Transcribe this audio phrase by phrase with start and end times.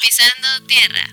[0.00, 1.04] Pisando tierra.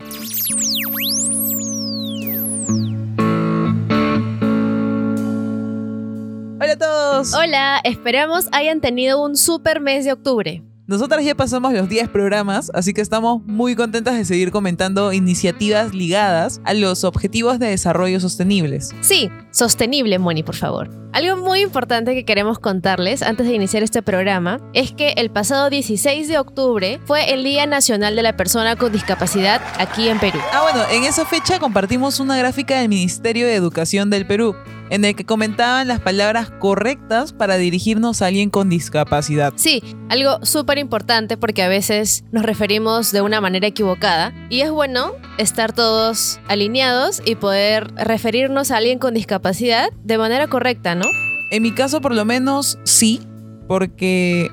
[6.59, 7.33] Hola a todos.
[7.33, 10.63] Hola, esperamos hayan tenido un super mes de octubre.
[10.85, 15.93] Nosotras ya pasamos los 10 programas, así que estamos muy contentas de seguir comentando iniciativas
[15.93, 18.93] ligadas a los objetivos de desarrollo sostenibles.
[18.99, 20.89] Sí, sostenible, Moni, por favor.
[21.13, 25.69] Algo muy importante que queremos contarles antes de iniciar este programa es que el pasado
[25.69, 30.39] 16 de octubre fue el Día Nacional de la Persona con Discapacidad aquí en Perú.
[30.51, 34.53] Ah, bueno, en esa fecha compartimos una gráfica del Ministerio de Educación del Perú,
[34.89, 39.53] en el que comentaban las palabras correctas para dirigirnos a alguien con discapacidad.
[39.55, 44.71] Sí, algo súper importante porque a veces nos referimos de una manera equivocada y es
[44.71, 51.05] bueno estar todos alineados y poder referirnos a alguien con discapacidad de manera correcta, ¿no?
[51.51, 53.21] En mi caso, por lo menos, sí,
[53.67, 54.51] porque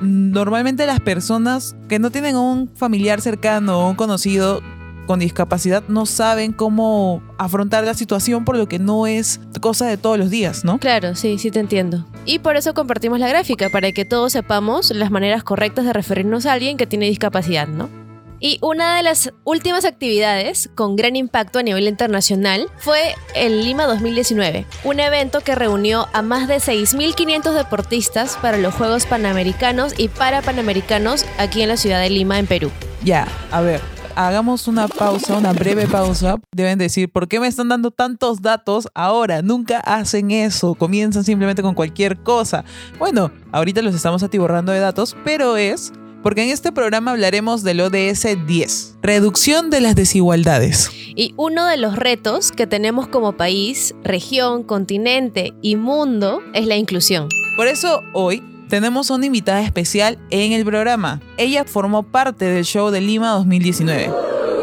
[0.00, 4.62] normalmente las personas que no tienen un familiar cercano o un conocido
[5.06, 9.96] con discapacidad no saben cómo afrontar la situación por lo que no es cosa de
[9.96, 10.78] todos los días, ¿no?
[10.78, 12.06] Claro, sí, sí te entiendo.
[12.24, 16.46] Y por eso compartimos la gráfica, para que todos sepamos las maneras correctas de referirnos
[16.46, 17.88] a alguien que tiene discapacidad, ¿no?
[18.42, 23.84] Y una de las últimas actividades con gran impacto a nivel internacional fue el Lima
[23.84, 30.08] 2019, un evento que reunió a más de 6.500 deportistas para los Juegos Panamericanos y
[30.08, 32.70] Parapanamericanos aquí en la ciudad de Lima, en Perú.
[33.04, 33.82] Ya, a ver,
[34.16, 36.36] hagamos una pausa, una breve pausa.
[36.54, 39.42] Deben decir, ¿por qué me están dando tantos datos ahora?
[39.42, 42.64] Nunca hacen eso, comienzan simplemente con cualquier cosa.
[42.98, 47.80] Bueno, ahorita los estamos atiborrando de datos, pero es porque en este programa hablaremos del
[47.80, 50.90] ODS 10, reducción de las desigualdades.
[51.16, 56.76] Y uno de los retos que tenemos como país, región, continente y mundo es la
[56.76, 57.28] inclusión.
[57.56, 61.20] Por eso hoy tenemos una invitada especial en el programa.
[61.36, 64.10] Ella formó parte del show de Lima 2019.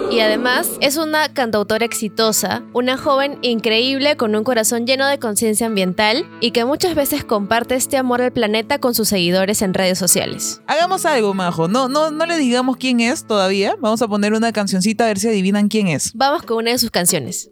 [0.10, 5.68] Y además es una cantautora exitosa, una joven increíble con un corazón lleno de conciencia
[5.68, 10.00] ambiental y que muchas veces comparte este amor al planeta con sus seguidores en redes
[10.00, 10.62] sociales.
[10.66, 11.68] Hagamos algo, Majo.
[11.68, 13.76] No, no, no le digamos quién es todavía.
[13.82, 16.14] Vamos a poner una cancioncita a ver si adivinan quién es.
[16.16, 17.52] Vamos con una de sus canciones.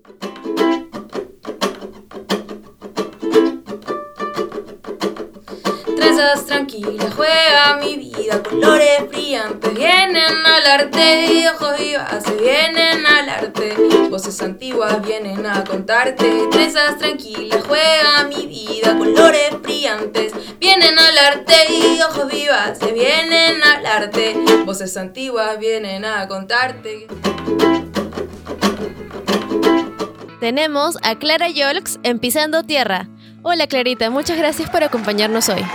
[6.16, 13.28] Trenzas tranquilas, juega mi vida, colores brillantes vienen al arte, ojos vivas se vienen al
[13.28, 13.76] arte,
[14.10, 16.48] voces antiguas vienen a contarte.
[16.52, 21.54] Trenzas tranquilas, juega mi vida, colores brillantes vienen al arte,
[22.10, 27.08] ojos vivas se vienen al arte, voces antiguas vienen a contarte.
[30.40, 33.10] Tenemos a Clara Yolks en Pisando Tierra.
[33.42, 35.66] Hola Clarita, muchas gracias por acompañarnos hoy.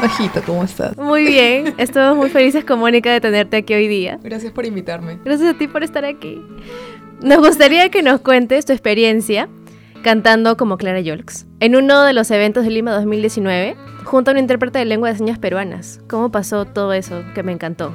[0.00, 0.96] Bajito, ¿cómo estás?
[0.96, 4.18] Muy bien, estamos muy felices con Mónica de tenerte aquí hoy día.
[4.22, 5.18] Gracias por invitarme.
[5.24, 6.42] Gracias a ti por estar aquí.
[7.22, 9.48] Nos gustaría que nos cuentes tu experiencia
[10.02, 13.74] cantando como Clara Yolks en uno de los eventos de Lima 2019
[14.04, 16.00] junto a un intérprete de lengua de señas peruanas.
[16.08, 17.92] ¿Cómo pasó todo eso que me encantó?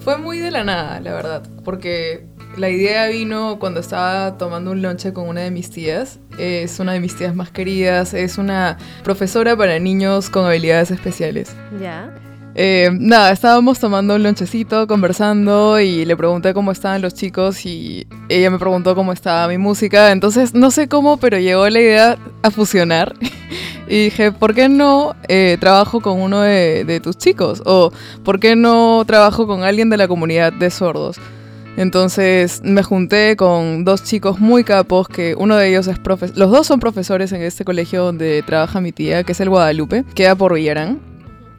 [0.00, 2.26] Fue muy de la nada, la verdad, porque
[2.56, 6.18] la idea vino cuando estaba tomando un lonche con una de mis tías.
[6.38, 11.54] Es una de mis tías más queridas, es una profesora para niños con habilidades especiales.
[11.80, 12.10] Ya.
[12.54, 18.06] Eh, nada, estábamos tomando un lonchecito, conversando y le pregunté cómo estaban los chicos y
[18.30, 20.10] ella me preguntó cómo estaba mi música.
[20.10, 23.14] Entonces, no sé cómo, pero llegó la idea a fusionar.
[23.88, 27.62] y dije, ¿por qué no eh, trabajo con uno de, de tus chicos?
[27.66, 27.92] O
[28.24, 31.20] ¿por qué no trabajo con alguien de la comunidad de sordos?
[31.76, 36.50] Entonces me junté con dos chicos muy capos, que uno de ellos es profesor, los
[36.50, 40.34] dos son profesores en este colegio donde trabaja mi tía, que es el Guadalupe, queda
[40.34, 41.00] por Villarán.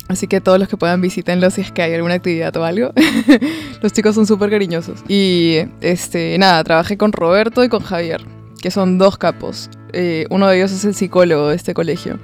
[0.08, 2.94] Así que todos los que puedan visítenlo si es que hay alguna actividad o algo.
[3.82, 5.04] los chicos son súper cariñosos.
[5.08, 8.22] Y este, nada, trabajé con Roberto y con Javier,
[8.62, 9.70] que son dos capos.
[9.92, 12.20] Eh, uno de ellos es el psicólogo de este colegio.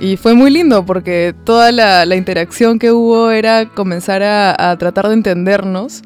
[0.00, 4.76] Y fue muy lindo porque toda la, la interacción que hubo era comenzar a, a
[4.76, 6.02] tratar de entendernos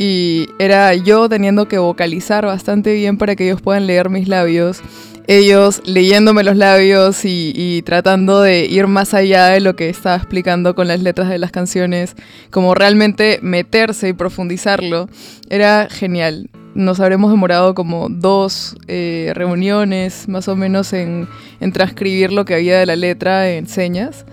[0.00, 4.80] y era yo teniendo que vocalizar bastante bien para que ellos puedan leer mis labios,
[5.26, 10.74] ellos leyéndome los labios y, tratando de ir más allá de lo que estaba explicando
[10.74, 12.16] con las letras de las canciones,
[12.50, 15.10] como realmente meterse y profundizarlo,
[15.50, 16.48] era genial.
[16.74, 21.28] Nos habremos demorado como dos eh, reuniones más o menos en,
[21.60, 24.24] en transcribir lo que había de la letra en señas.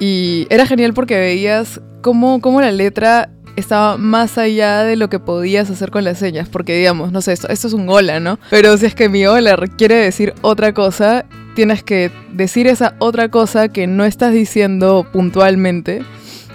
[0.00, 5.18] Y era genial porque veías cómo, cómo la letra estaba más allá de lo que
[5.18, 8.38] podías hacer con las señas, porque digamos, no sé, esto, esto es un hola, ¿no?
[8.50, 13.28] Pero si es que mi hola quiere decir otra cosa, tienes que decir esa otra
[13.30, 16.02] cosa que no estás diciendo puntualmente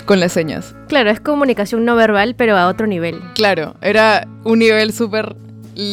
[0.05, 0.73] con las señas.
[0.87, 3.19] Claro, es comunicación no verbal, pero a otro nivel.
[3.35, 5.35] Claro, era un nivel súper,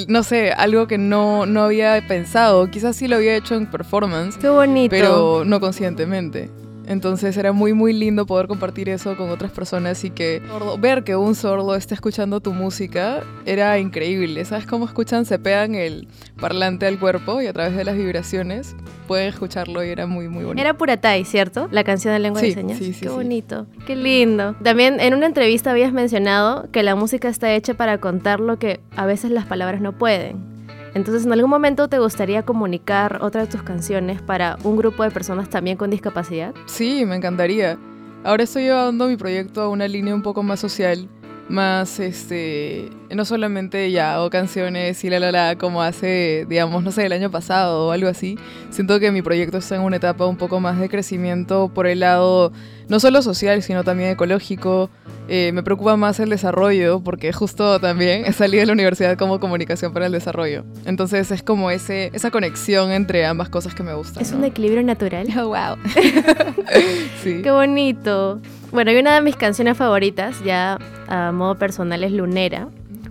[0.08, 2.70] no sé, algo que no, no había pensado.
[2.70, 4.90] Quizás sí lo había hecho en performance, Qué bonito.
[4.90, 6.48] pero no conscientemente.
[6.86, 11.02] Entonces era muy muy lindo poder compartir eso con otras personas y que sordo- ver
[11.04, 14.44] que un sordo está escuchando tu música era increíble.
[14.44, 15.24] ¿Sabes cómo escuchan?
[15.24, 16.08] Se pegan el
[16.40, 18.76] parlante al cuerpo y a través de las vibraciones
[19.08, 20.60] pueden escucharlo y era muy muy bonito.
[20.60, 21.68] Era Puratai, ¿cierto?
[21.70, 22.78] La canción de lengua de señas.
[22.78, 23.66] sí, sí, Qué bonito.
[23.86, 24.54] Qué lindo.
[24.62, 28.80] También en una entrevista habías mencionado que la música está hecha para contar lo que
[28.96, 30.53] a veces las palabras no pueden.
[30.94, 35.10] Entonces, ¿en algún momento te gustaría comunicar otra de tus canciones para un grupo de
[35.10, 36.54] personas también con discapacidad?
[36.66, 37.76] Sí, me encantaría.
[38.22, 41.08] Ahora estoy llevando mi proyecto a una línea un poco más social,
[41.48, 46.90] más este, no solamente ya hago canciones y la la la como hace, digamos, no
[46.90, 48.38] sé, el año pasado o algo así.
[48.70, 52.00] Siento que mi proyecto está en una etapa un poco más de crecimiento por el
[52.00, 52.52] lado
[52.88, 54.90] no solo social, sino también ecológico.
[55.26, 59.40] Eh, me preocupa más el desarrollo porque justo también he salido de la universidad como
[59.40, 60.64] comunicación para el desarrollo.
[60.84, 64.22] Entonces es como ese, esa conexión entre ambas cosas que me gustan.
[64.22, 64.38] Es ¿no?
[64.38, 65.28] un equilibrio natural.
[65.36, 65.76] Oh, wow.
[67.24, 67.40] sí.
[67.42, 68.40] Qué bonito.
[68.74, 72.66] Bueno, y una de mis canciones favoritas, ya a modo personal, es Lunera,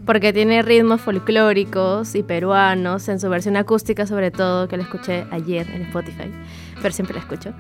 [0.05, 5.23] porque tiene ritmos folclóricos y peruanos, en su versión acústica sobre todo, que la escuché
[5.31, 6.29] ayer en Spotify,
[6.81, 7.53] pero siempre la escucho.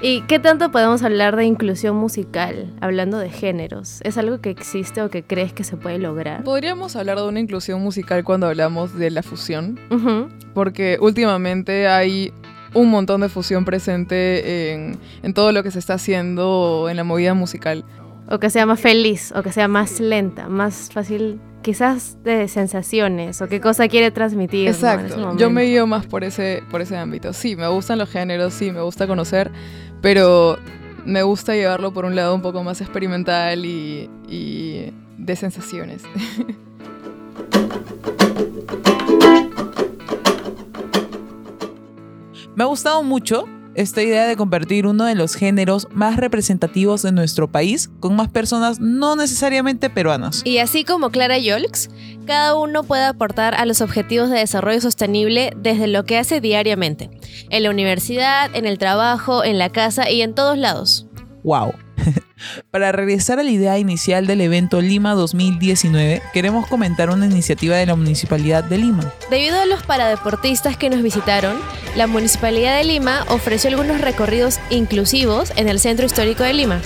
[0.00, 4.00] ¿Y qué tanto podemos hablar de inclusión musical, hablando de géneros?
[4.00, 6.44] ¿Es algo que existe o que crees que se puede lograr?
[6.44, 9.78] Podríamos hablar de una inclusión musical cuando hablamos de la fusión,
[10.54, 12.32] porque últimamente hay
[12.74, 17.04] un montón de fusión presente en, en todo lo que se está haciendo en la
[17.04, 17.84] movida musical.
[18.28, 23.42] O que sea más feliz, o que sea más lenta, más fácil, quizás de sensaciones,
[23.42, 24.68] o qué cosa quiere transmitir.
[24.68, 25.36] Exacto.
[25.36, 27.32] Yo me guío más por ese, por ese ámbito.
[27.32, 29.50] Sí, me gustan los géneros, sí, me gusta conocer,
[30.00, 30.58] pero
[31.04, 36.02] me gusta llevarlo por un lado un poco más experimental y, y de sensaciones.
[42.54, 47.10] Me ha gustado mucho esta idea de convertir uno de los géneros más representativos de
[47.10, 50.42] nuestro país con más personas no necesariamente peruanas.
[50.44, 51.88] Y así como Clara Yolks,
[52.26, 57.10] cada uno puede aportar a los objetivos de desarrollo sostenible desde lo que hace diariamente,
[57.48, 61.06] en la universidad, en el trabajo, en la casa y en todos lados.
[61.42, 61.72] ¡Wow!
[62.70, 67.86] Para regresar a la idea inicial del evento Lima 2019, queremos comentar una iniciativa de
[67.86, 69.12] la Municipalidad de Lima.
[69.30, 71.58] Debido a los paradeportistas que nos visitaron,
[71.96, 76.80] la Municipalidad de Lima ofreció algunos recorridos inclusivos en el Centro Histórico de Lima.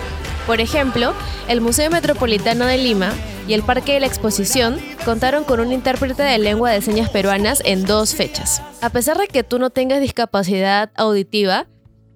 [0.46, 1.12] Por ejemplo,
[1.48, 3.12] el Museo Metropolitano de Lima
[3.48, 7.62] y el Parque de la Exposición contaron con un intérprete de lengua de señas peruanas
[7.64, 8.62] en dos fechas.
[8.80, 11.66] A pesar de que tú no tengas discapacidad auditiva,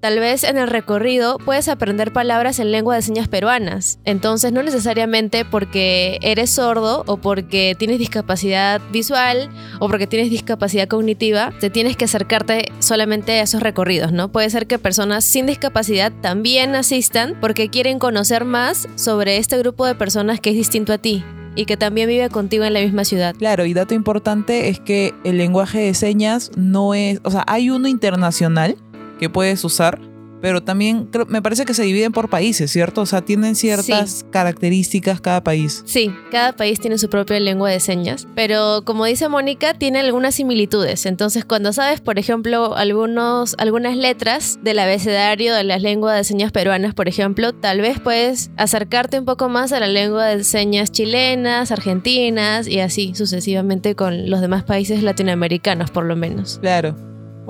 [0.00, 3.98] Tal vez en el recorrido puedes aprender palabras en lengua de señas peruanas.
[4.06, 10.88] Entonces no necesariamente porque eres sordo o porque tienes discapacidad visual o porque tienes discapacidad
[10.88, 14.32] cognitiva, te tienes que acercarte solamente a esos recorridos, ¿no?
[14.32, 19.84] Puede ser que personas sin discapacidad también asistan porque quieren conocer más sobre este grupo
[19.84, 21.22] de personas que es distinto a ti
[21.56, 23.34] y que también vive contigo en la misma ciudad.
[23.36, 27.68] Claro, y dato importante es que el lenguaje de señas no es, o sea, hay
[27.68, 28.76] uno internacional
[29.20, 30.00] que puedes usar,
[30.42, 33.02] pero también creo- me parece que se dividen por países, ¿cierto?
[33.02, 35.82] O sea, tienen ciertas características cada país.
[35.84, 40.36] Sí, cada país tiene su propia lengua de señas, pero como dice Mónica, tiene algunas
[40.36, 41.04] similitudes.
[41.04, 46.52] Entonces, cuando sabes, por ejemplo, algunos, algunas letras del abecedario de las lenguas de señas
[46.52, 50.90] peruanas, por ejemplo, tal vez puedes acercarte un poco más a la lengua de señas
[50.90, 56.58] chilenas, argentinas y así sucesivamente con los demás países latinoamericanos, por lo menos.
[56.62, 56.96] Claro.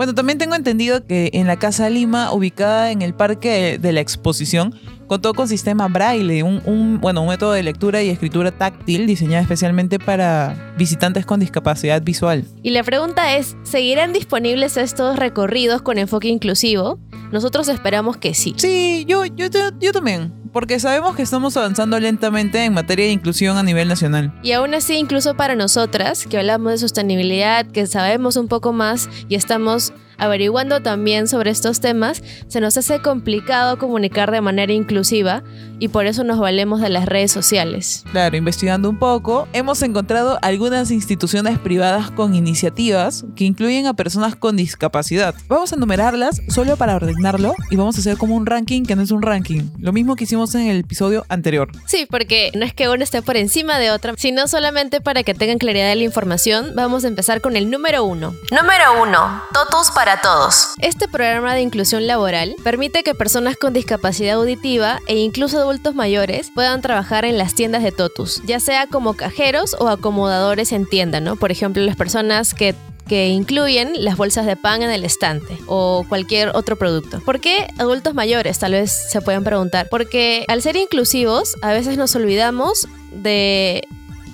[0.00, 4.00] Bueno, también tengo entendido que en la Casa Lima, ubicada en el Parque de la
[4.00, 4.74] Exposición,
[5.06, 9.42] contó con sistema braille, un, un- bueno, un método de lectura y escritura táctil diseñado
[9.42, 12.46] especialmente para visitantes con discapacidad visual.
[12.62, 16.98] Y la pregunta es, ¿seguirán disponibles estos recorridos con enfoque inclusivo?
[17.30, 18.54] Nosotros esperamos que sí.
[18.56, 23.12] Sí, yo, yo, yo, yo también, porque sabemos que estamos avanzando lentamente en materia de
[23.12, 24.32] inclusión a nivel nacional.
[24.42, 29.08] Y aún así, incluso para nosotras, que hablamos de sostenibilidad, que sabemos un poco más
[29.28, 35.42] y estamos averiguando también sobre estos temas, se nos hace complicado comunicar de manera inclusiva
[35.78, 38.04] y por eso nos valemos de las redes sociales.
[38.12, 44.36] Claro, investigando un poco, hemos encontrado algunas instituciones privadas con iniciativas que incluyen a personas
[44.36, 45.34] con discapacidad.
[45.48, 49.02] Vamos a enumerarlas solo para ordenarlo y vamos a hacer como un ranking que no
[49.02, 49.70] es un ranking.
[49.78, 51.70] Lo mismo que hicimos en el episodio anterior.
[51.86, 55.34] Sí, porque no es que uno esté por encima de otra, sino solamente para que
[55.34, 58.34] tengan claridad de la información, vamos a empezar con el número uno.
[58.50, 59.42] Número 1.
[59.52, 60.74] Totus para todos.
[60.78, 66.50] Este programa de inclusión laboral permite que personas con discapacidad auditiva e incluso adultos mayores
[66.54, 71.20] puedan trabajar en las tiendas de Totus, ya sea como cajeros o acomodadores en tienda,
[71.20, 71.36] ¿no?
[71.36, 72.74] Por ejemplo, las personas que
[73.10, 77.18] que incluyen las bolsas de pan en el estante o cualquier otro producto.
[77.18, 78.60] ¿Por qué adultos mayores?
[78.60, 79.88] Tal vez se pueden preguntar.
[79.90, 83.82] Porque al ser inclusivos, a veces nos olvidamos de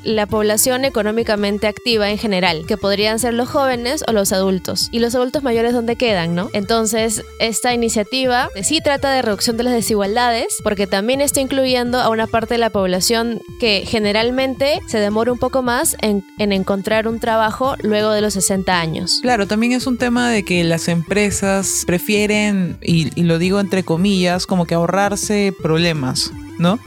[0.06, 4.88] la población económicamente activa en general, que podrían ser los jóvenes o los adultos.
[4.92, 6.48] ¿Y los adultos mayores dónde quedan, no?
[6.52, 12.08] Entonces, esta iniciativa sí trata de reducción de las desigualdades, porque también está incluyendo a
[12.08, 17.08] una parte de la población que generalmente se demora un poco más en, en encontrar
[17.08, 19.18] un trabajo luego de los 60 años.
[19.22, 23.82] Claro, también es un tema de que las empresas prefieren, y, y lo digo entre
[23.82, 26.78] comillas, como que ahorrarse problemas, ¿no?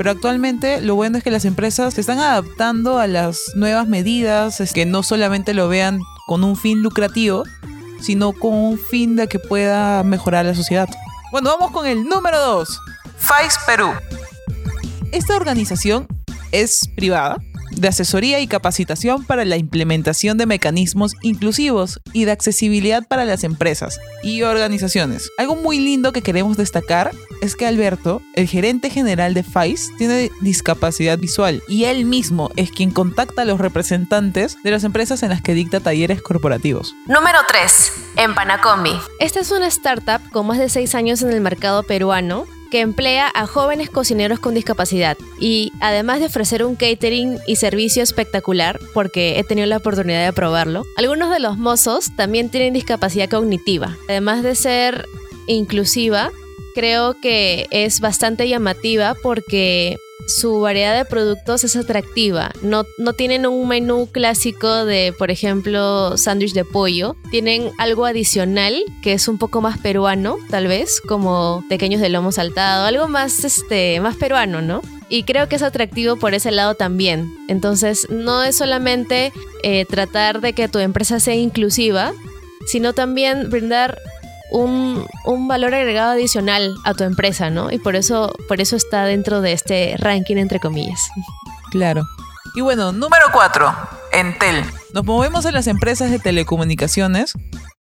[0.00, 4.58] Pero actualmente lo bueno es que las empresas se están adaptando a las nuevas medidas,
[4.62, 7.44] es que no solamente lo vean con un fin lucrativo,
[8.00, 10.88] sino con un fin de que pueda mejorar la sociedad.
[11.32, 12.80] Bueno, vamos con el número 2.
[13.18, 13.90] FAIS Perú.
[15.12, 16.06] Esta organización
[16.50, 17.36] es privada,
[17.80, 23.42] de asesoría y capacitación para la implementación de mecanismos inclusivos y de accesibilidad para las
[23.44, 25.30] empresas y organizaciones.
[25.38, 30.30] Algo muy lindo que queremos destacar es que Alberto, el gerente general de FAIS, tiene
[30.42, 35.30] discapacidad visual y él mismo es quien contacta a los representantes de las empresas en
[35.30, 36.94] las que dicta talleres corporativos.
[37.06, 37.92] Número 3.
[38.16, 38.98] En Panacombi.
[39.18, 43.30] Esta es una startup con más de 6 años en el mercado peruano que emplea
[43.34, 49.38] a jóvenes cocineros con discapacidad y además de ofrecer un catering y servicio espectacular, porque
[49.38, 53.96] he tenido la oportunidad de probarlo, algunos de los mozos también tienen discapacidad cognitiva.
[54.08, 55.06] Además de ser
[55.46, 56.30] inclusiva,
[56.74, 62.52] creo que es bastante llamativa porque su variedad de productos es atractiva.
[62.62, 67.16] No, no tienen un menú clásico de, por ejemplo, sándwich de pollo.
[67.30, 72.32] Tienen algo adicional que es un poco más peruano, tal vez, como pequeños de lomo
[72.32, 74.82] saltado, algo más, este, más peruano, ¿no?
[75.08, 77.34] Y creo que es atractivo por ese lado también.
[77.48, 82.12] Entonces, no es solamente eh, tratar de que tu empresa sea inclusiva,
[82.66, 83.98] sino también brindar
[84.50, 87.70] un, un, valor agregado adicional a tu empresa, ¿no?
[87.70, 91.10] Y por eso, por eso está dentro de este ranking, entre comillas.
[91.70, 92.04] Claro.
[92.54, 93.72] Y bueno, número 4,
[94.12, 94.64] Entel.
[94.92, 97.34] Nos movemos en las empresas de telecomunicaciones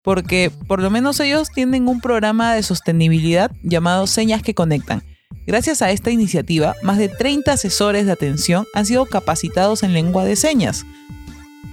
[0.03, 5.03] porque por lo menos ellos tienen un programa de sostenibilidad llamado Señas que Conectan.
[5.47, 10.25] Gracias a esta iniciativa, más de 30 asesores de atención han sido capacitados en lengua
[10.25, 10.85] de señas.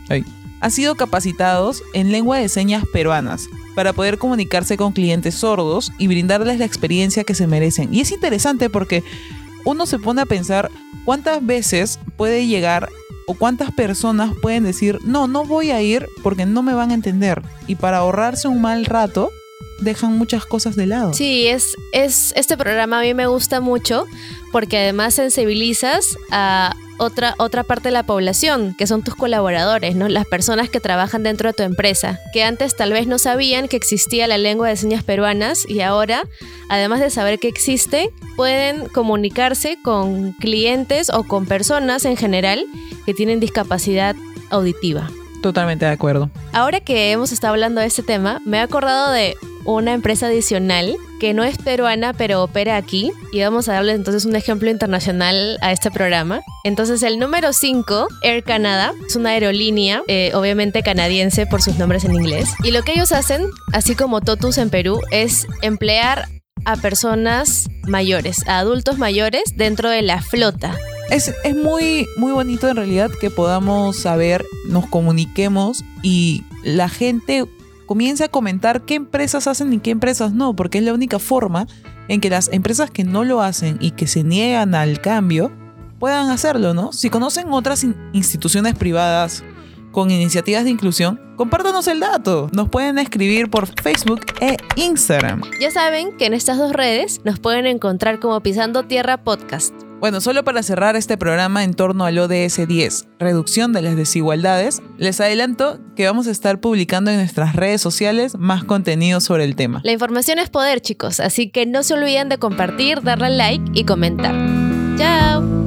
[0.10, 0.24] Ay.
[0.62, 6.08] Han sido capacitados en lengua de señas peruanas, para poder comunicarse con clientes sordos y
[6.08, 7.94] brindarles la experiencia que se merecen.
[7.94, 9.04] Y es interesante porque
[9.66, 10.72] uno se pone a pensar
[11.04, 12.90] cuántas veces puede llegar
[13.28, 16.94] o cuántas personas pueden decir, no, no voy a ir porque no me van a
[16.94, 17.42] entender.
[17.68, 19.32] Y para ahorrarse un mal rato,
[19.82, 21.14] dejan muchas cosas de lado.
[21.14, 24.06] Sí, es, es este programa a mí me gusta mucho
[24.52, 30.08] porque además sensibilizas a otra, otra parte de la población, que son tus colaboradores, ¿no?
[30.08, 33.78] Las personas que trabajan dentro de tu empresa, que antes tal vez no sabían que
[33.78, 36.24] existía la lengua de señas peruanas y ahora,
[36.70, 42.66] además de saber que existe, pueden comunicarse con clientes o con personas en general
[43.06, 44.16] que tienen discapacidad
[44.50, 45.10] auditiva.
[45.42, 46.30] Totalmente de acuerdo.
[46.54, 50.96] Ahora que hemos estado hablando de este tema, me he acordado de una empresa adicional
[51.20, 55.58] que no es peruana pero opera aquí y vamos a darle entonces un ejemplo internacional
[55.62, 56.42] a este programa.
[56.64, 62.06] Entonces el número 5, Air Canada, es una aerolínea eh, obviamente canadiense por sus nombres
[62.06, 66.28] en inglés y lo que ellos hacen, así como Totus en Perú, es emplear
[66.66, 70.76] a personas mayores, a adultos mayores dentro de la flota.
[71.12, 77.46] Es, es, muy, muy bonito en realidad que podamos saber, nos comuniquemos y la gente
[77.86, 81.68] comience a comentar qué empresas hacen y qué empresas no, porque es la única forma
[82.08, 85.52] en que las empresas que no lo hacen y que se niegan al cambio
[86.00, 86.92] puedan hacerlo, ¿no?
[86.92, 89.44] Si conocen otras in instituciones privadas
[89.92, 92.50] con iniciativas de inclusión, compártanos el dato.
[92.52, 95.42] Nos pueden escribir por Facebook e Instagram.
[95.62, 99.85] Ya saben que en estas dos redes nos pueden encontrar como Pisando Tierra Podcast.
[100.00, 104.82] Bueno, solo para cerrar este programa en torno al ODS 10, reducción de las desigualdades,
[104.98, 109.56] les adelanto que vamos a estar publicando en nuestras redes sociales más contenido sobre el
[109.56, 109.82] tema.
[109.84, 113.86] La información es poder, chicos, así que no se olviden de compartir, darle like y
[113.86, 114.36] comentar.
[114.98, 115.65] ¡Chao!